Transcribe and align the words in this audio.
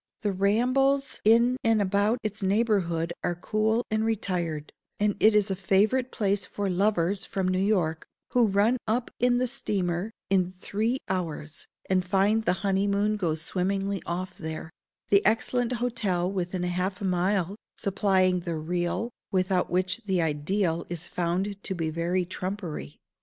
The 0.21 0.31
rambles 0.31 1.21
in 1.23 1.57
and 1.63 1.79
about 1.79 2.17
its 2.23 2.41
neighbourhood 2.41 3.13
are 3.23 3.35
cool 3.35 3.85
and 3.91 4.03
retired; 4.03 4.73
and 4.99 5.15
it 5.19 5.35
is 5.35 5.51
a 5.51 5.55
favourite 5.55 6.11
place 6.11 6.43
for 6.43 6.71
lovers 6.71 7.23
from 7.23 7.47
New 7.47 7.61
York, 7.61 8.07
who 8.31 8.47
run 8.47 8.77
up 8.87 9.11
in 9.19 9.37
the 9.37 9.45
steamer 9.45 10.09
in 10.31 10.53
three 10.53 10.97
hours, 11.07 11.67
and 11.87 12.03
find 12.03 12.45
the 12.45 12.53
honeymoon 12.65 13.15
goes 13.15 13.43
swimmingly 13.43 14.01
off 14.07 14.39
there,—the 14.39 15.23
excellent 15.23 15.73
hotel 15.73 16.31
within 16.31 16.63
half 16.63 16.99
a 16.99 17.05
mile 17.05 17.55
supplying 17.77 18.39
the 18.39 18.57
real, 18.57 19.11
without 19.31 19.69
which 19.69 20.05
the 20.05 20.19
ideal 20.19 20.83
is 20.89 21.07
found 21.07 21.61
to 21.63 21.75
be 21.75 21.91
very 21.91 22.25
trumpery. 22.25 22.97